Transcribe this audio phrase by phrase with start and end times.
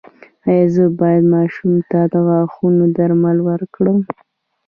[0.49, 3.99] ایا زه باید ماشوم ته د غاښونو درمل ورکړم؟